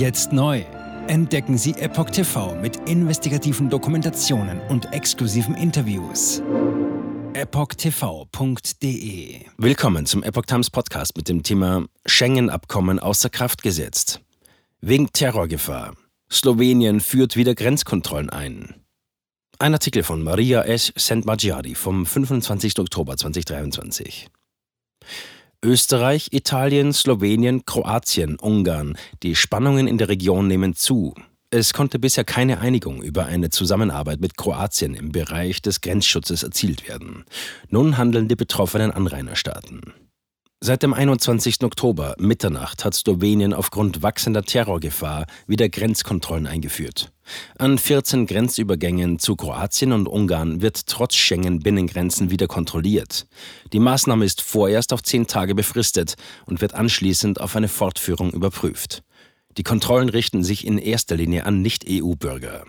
[0.00, 0.64] Jetzt neu.
[1.08, 6.42] Entdecken Sie Epoch TV mit investigativen Dokumentationen und exklusiven Interviews.
[7.34, 8.64] EpochTV.de
[9.58, 14.22] Willkommen zum Epoch Times Podcast mit dem Thema Schengen-Abkommen außer Kraft gesetzt.
[14.80, 15.92] Wegen Terrorgefahr.
[16.32, 18.76] Slowenien führt wieder Grenzkontrollen ein.
[19.58, 20.94] Ein Artikel von Maria S.
[20.96, 22.78] Santmaggiari vom 25.
[22.78, 24.30] Oktober 2023.
[25.62, 28.96] Österreich, Italien, Slowenien, Kroatien, Ungarn.
[29.22, 31.14] Die Spannungen in der Region nehmen zu.
[31.50, 36.88] Es konnte bisher keine Einigung über eine Zusammenarbeit mit Kroatien im Bereich des Grenzschutzes erzielt
[36.88, 37.24] werden.
[37.68, 39.82] Nun handeln die betroffenen Anrainerstaaten.
[40.62, 41.62] Seit dem 21.
[41.62, 47.12] Oktober Mitternacht hat Slowenien aufgrund wachsender Terrorgefahr wieder Grenzkontrollen eingeführt.
[47.58, 53.26] An 14 Grenzübergängen zu Kroatien und Ungarn wird trotz Schengen-Binnengrenzen wieder kontrolliert.
[53.72, 56.14] Die Maßnahme ist vorerst auf zehn Tage befristet
[56.46, 59.02] und wird anschließend auf eine Fortführung überprüft.
[59.56, 62.64] Die Kontrollen richten sich in erster Linie an Nicht-EU-Bürger.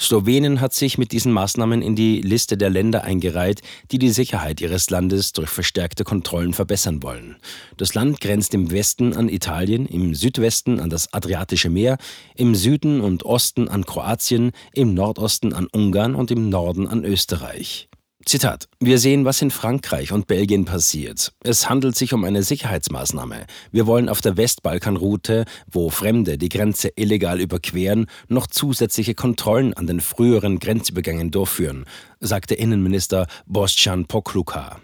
[0.00, 4.60] Slowenien hat sich mit diesen Maßnahmen in die Liste der Länder eingereiht, die die Sicherheit
[4.60, 7.36] ihres Landes durch verstärkte Kontrollen verbessern wollen.
[7.76, 11.98] Das Land grenzt im Westen an Italien, im Südwesten an das Adriatische Meer,
[12.36, 17.88] im Süden und Osten an Kroatien, im Nordosten an Ungarn und im Norden an Österreich.
[18.28, 18.68] Zitat.
[18.78, 21.32] Wir sehen, was in Frankreich und Belgien passiert.
[21.42, 23.46] Es handelt sich um eine Sicherheitsmaßnahme.
[23.72, 29.86] Wir wollen auf der Westbalkanroute, wo Fremde die Grenze illegal überqueren, noch zusätzliche Kontrollen an
[29.86, 31.86] den früheren Grenzübergängen durchführen,
[32.20, 34.78] sagte Innenminister Boscan Pokluka.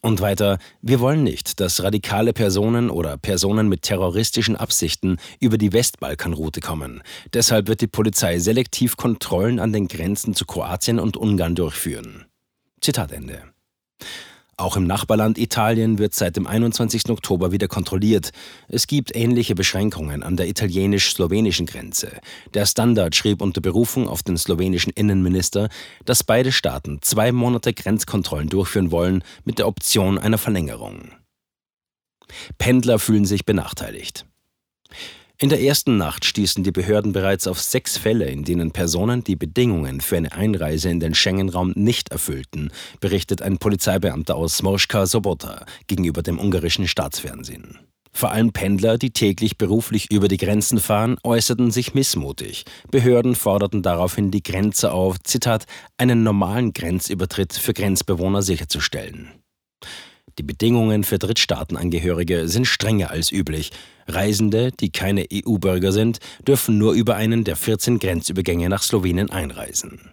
[0.00, 5.74] Und weiter, wir wollen nicht, dass radikale Personen oder Personen mit terroristischen Absichten über die
[5.74, 7.02] Westbalkanroute kommen.
[7.34, 12.24] Deshalb wird die Polizei selektiv Kontrollen an den Grenzen zu Kroatien und Ungarn durchführen.
[12.80, 13.42] Zitat Ende.
[14.56, 17.10] Auch im Nachbarland Italien wird seit dem 21.
[17.10, 18.32] Oktober wieder kontrolliert.
[18.66, 22.10] Es gibt ähnliche Beschränkungen an der italienisch-slowenischen Grenze.
[22.54, 25.68] Der Standard schrieb unter Berufung auf den slowenischen Innenminister,
[26.04, 31.12] dass beide Staaten zwei Monate Grenzkontrollen durchführen wollen mit der Option einer Verlängerung.
[32.58, 34.26] Pendler fühlen sich benachteiligt.
[35.40, 39.36] In der ersten Nacht stießen die Behörden bereits auf sechs Fälle, in denen Personen die
[39.36, 45.64] Bedingungen für eine Einreise in den Schengen-Raum nicht erfüllten, berichtet ein Polizeibeamter aus Morska Sobota
[45.86, 47.78] gegenüber dem ungarischen Staatsfernsehen.
[48.10, 52.64] Vor allem Pendler, die täglich beruflich über die Grenzen fahren, äußerten sich missmutig.
[52.90, 55.66] Behörden forderten daraufhin die Grenze auf, Zitat,
[55.98, 59.30] einen normalen Grenzübertritt für Grenzbewohner sicherzustellen.
[60.38, 63.72] Die Bedingungen für Drittstaatenangehörige sind strenger als üblich.
[64.06, 70.12] Reisende, die keine EU-Bürger sind, dürfen nur über einen der 14 Grenzübergänge nach Slowenien einreisen.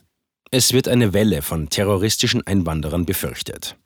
[0.50, 3.78] Es wird eine Welle von terroristischen Einwanderern befürchtet.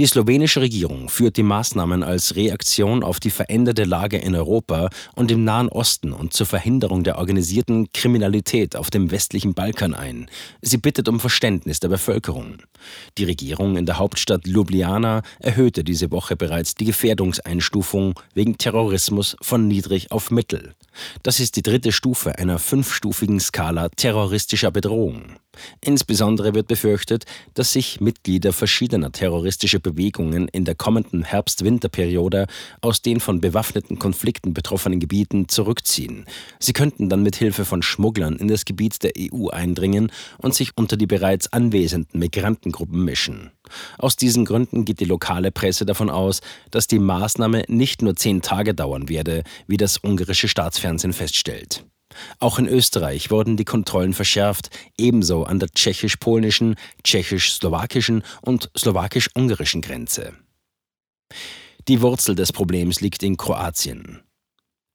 [0.00, 5.30] Die slowenische Regierung führt die Maßnahmen als Reaktion auf die veränderte Lage in Europa und
[5.30, 10.28] im Nahen Osten und zur Verhinderung der organisierten Kriminalität auf dem westlichen Balkan ein.
[10.60, 12.56] Sie bittet um Verständnis der Bevölkerung.
[13.18, 19.68] Die Regierung in der Hauptstadt Ljubljana erhöhte diese Woche bereits die Gefährdungseinstufung wegen Terrorismus von
[19.68, 20.74] niedrig auf mittel.
[21.22, 25.36] Das ist die dritte Stufe einer fünfstufigen Skala terroristischer Bedrohung.
[25.80, 32.46] Insbesondere wird befürchtet, dass sich Mitglieder verschiedener terroristischer Bewegungen in der kommenden Herbst-Winter-Periode
[32.80, 36.26] aus den von bewaffneten Konflikten betroffenen Gebieten zurückziehen.
[36.58, 40.70] Sie könnten dann mit Hilfe von Schmugglern in das Gebiet der EU eindringen und sich
[40.76, 43.50] unter die bereits anwesenden Migrantengruppen mischen.
[43.98, 46.40] Aus diesen Gründen geht die lokale Presse davon aus,
[46.70, 51.84] dass die Maßnahme nicht nur zehn Tage dauern werde, wie das ungarische Staatsfernsehen feststellt.
[52.38, 60.34] Auch in Österreich wurden die Kontrollen verschärft, ebenso an der tschechisch-polnischen, tschechisch-slowakischen und slowakisch-ungarischen Grenze.
[61.88, 64.22] Die Wurzel des Problems liegt in Kroatien.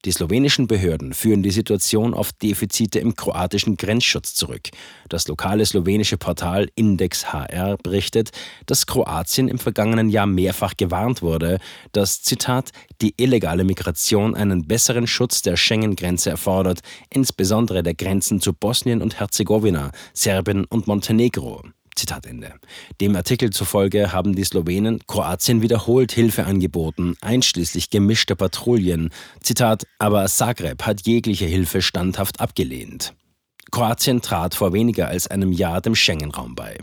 [0.05, 4.69] Die slowenischen Behörden führen die Situation auf Defizite im kroatischen Grenzschutz zurück.
[5.09, 8.29] Das lokale slowenische Portal Index HR berichtet,
[8.65, 11.59] dass Kroatien im vergangenen Jahr mehrfach gewarnt wurde,
[11.91, 12.69] dass, Zitat,
[13.01, 16.79] die illegale Migration einen besseren Schutz der Schengen-Grenze erfordert,
[17.09, 21.63] insbesondere der Grenzen zu Bosnien und Herzegowina, Serbien und Montenegro.
[21.99, 22.53] Zitat Ende.
[23.01, 29.09] Dem Artikel zufolge haben die Slowenen Kroatien wiederholt Hilfe angeboten, einschließlich gemischter Patrouillen.
[29.43, 33.13] Zitat, aber Zagreb hat jegliche Hilfe standhaft abgelehnt.
[33.71, 36.77] Kroatien trat vor weniger als einem Jahr dem Schengen-Raum bei.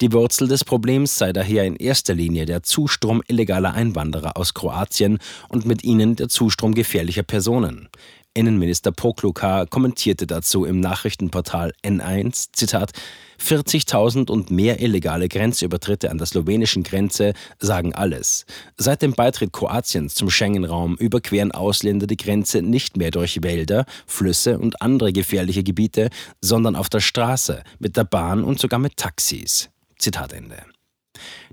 [0.00, 5.18] Die Wurzel des Problems sei daher in erster Linie der Zustrom illegaler Einwanderer aus Kroatien
[5.48, 7.88] und mit ihnen der Zustrom gefährlicher Personen.
[8.36, 12.92] Innenminister Poklukar kommentierte dazu im Nachrichtenportal N1, Zitat,
[13.40, 18.44] 40.000 und mehr illegale Grenzübertritte an der slowenischen Grenze sagen alles.
[18.76, 24.58] Seit dem Beitritt Kroatiens zum Schengen-Raum überqueren Ausländer die Grenze nicht mehr durch Wälder, Flüsse
[24.58, 26.10] und andere gefährliche Gebiete,
[26.40, 29.70] sondern auf der Straße, mit der Bahn und sogar mit Taxis.
[29.98, 30.75] Zitat Ende.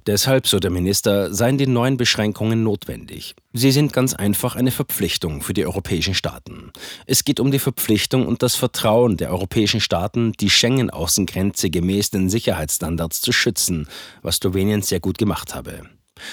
[0.06, 3.36] Deshalb, so der Minister, seien die neuen Beschränkungen notwendig.
[3.54, 6.72] Sie sind ganz einfach eine Verpflichtung für die europäischen Staaten.
[7.06, 12.30] Es geht um die Verpflichtung und das Vertrauen der europäischen Staaten, die Schengen-Außengrenze gemäß den
[12.30, 13.88] Sicherheitsstandards zu schützen,
[14.22, 15.84] was Slowenien sehr gut gemacht habe.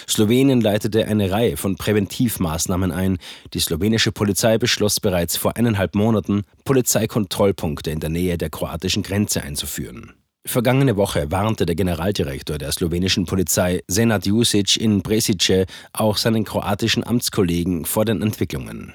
[0.08, 3.18] Slowenien leitete eine Reihe von Präventivmaßnahmen ein.
[3.54, 9.42] Die slowenische Polizei beschloss bereits vor eineinhalb Monaten, Polizeikontrollpunkte in der Nähe der kroatischen Grenze
[9.42, 10.12] einzuführen.
[10.46, 17.06] Vergangene Woche warnte der Generaldirektor der slowenischen Polizei Senat Jusic in Bresice auch seinen kroatischen
[17.06, 18.94] Amtskollegen vor den Entwicklungen.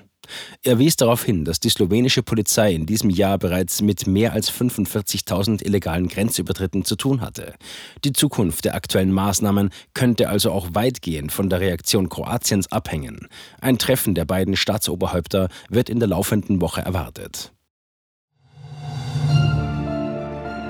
[0.64, 4.52] Er wies darauf hin, dass die slowenische Polizei in diesem Jahr bereits mit mehr als
[4.52, 7.54] 45.000 illegalen Grenzübertritten zu tun hatte.
[8.04, 13.28] Die Zukunft der aktuellen Maßnahmen könnte also auch weitgehend von der Reaktion Kroatiens abhängen.
[13.62, 17.55] Ein Treffen der beiden Staatsoberhäupter wird in der laufenden Woche erwartet.